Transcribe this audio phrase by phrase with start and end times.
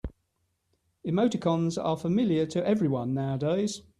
[1.05, 3.83] Emoticons are familiar to everyone nowadays.